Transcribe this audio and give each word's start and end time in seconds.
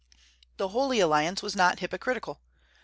The 0.57 0.69
Holy 0.69 0.99
Alliance 0.99 1.43
was 1.43 1.55
not 1.55 1.77
hypocritical. 1.77 2.41